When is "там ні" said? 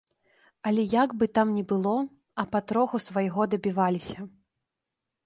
1.35-1.61